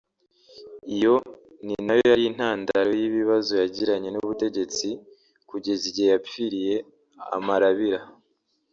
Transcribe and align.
Iyo 0.95 1.15
ni 1.65 1.75
na 1.85 1.93
yo 1.97 2.03
yari 2.11 2.23
intandaro 2.31 2.89
y’ibibazo 2.99 3.51
yagiranye 3.61 4.09
n’ubutegetsi 4.11 4.87
kugeza 5.49 5.83
igihe 5.89 6.09
yapfiriye 6.15 6.75
amarabira 7.37 7.99